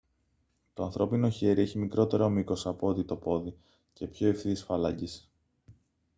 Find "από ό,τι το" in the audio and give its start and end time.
2.67-3.15